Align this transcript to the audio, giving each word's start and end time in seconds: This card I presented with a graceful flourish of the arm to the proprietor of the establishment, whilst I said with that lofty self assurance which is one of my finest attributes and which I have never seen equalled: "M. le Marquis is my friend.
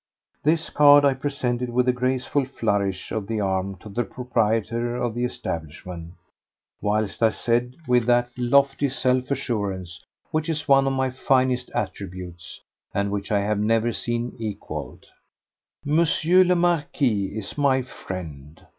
This 0.41 0.71
card 0.71 1.05
I 1.05 1.13
presented 1.13 1.69
with 1.69 1.87
a 1.87 1.93
graceful 1.93 2.43
flourish 2.43 3.11
of 3.11 3.27
the 3.27 3.39
arm 3.39 3.75
to 3.81 3.87
the 3.87 4.03
proprietor 4.03 4.95
of 4.95 5.13
the 5.13 5.23
establishment, 5.23 6.13
whilst 6.81 7.21
I 7.21 7.29
said 7.29 7.75
with 7.87 8.07
that 8.07 8.31
lofty 8.35 8.89
self 8.89 9.29
assurance 9.29 10.03
which 10.31 10.49
is 10.49 10.67
one 10.67 10.87
of 10.87 10.93
my 10.93 11.11
finest 11.11 11.69
attributes 11.75 12.61
and 12.95 13.11
which 13.11 13.31
I 13.31 13.41
have 13.41 13.59
never 13.59 13.93
seen 13.93 14.33
equalled: 14.39 15.05
"M. 15.85 16.03
le 16.47 16.55
Marquis 16.55 17.27
is 17.37 17.55
my 17.55 17.83
friend. 17.83 18.65